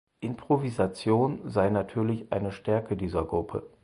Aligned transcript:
Improvisation 0.21 1.47
sei 1.47 1.69
natürlich 1.69 2.25
eine 2.31 2.51
Stärke 2.51 2.97
dieser 2.97 3.23
Gruppe. 3.23 3.69